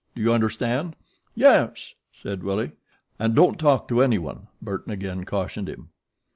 [0.15, 0.95] Do you understand?"
[1.35, 2.71] "Yes," said Willie.
[3.19, 5.89] "And don't talk to anyone," Burton again cautioned him.